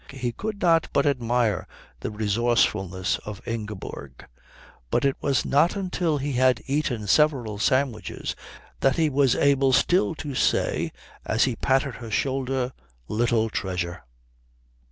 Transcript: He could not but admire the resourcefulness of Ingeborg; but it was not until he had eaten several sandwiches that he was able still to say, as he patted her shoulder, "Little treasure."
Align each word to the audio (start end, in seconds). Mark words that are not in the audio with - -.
He 0.13 0.31
could 0.31 0.59
not 0.63 0.87
but 0.93 1.05
admire 1.05 1.67
the 1.99 2.09
resourcefulness 2.09 3.19
of 3.19 3.39
Ingeborg; 3.47 4.25
but 4.89 5.05
it 5.05 5.15
was 5.21 5.45
not 5.45 5.75
until 5.75 6.17
he 6.17 6.33
had 6.33 6.63
eaten 6.65 7.05
several 7.05 7.59
sandwiches 7.59 8.35
that 8.79 8.95
he 8.95 9.11
was 9.11 9.35
able 9.35 9.71
still 9.73 10.15
to 10.15 10.33
say, 10.33 10.91
as 11.23 11.43
he 11.43 11.55
patted 11.55 11.97
her 11.97 12.09
shoulder, 12.09 12.71
"Little 13.07 13.51
treasure." 13.51 14.03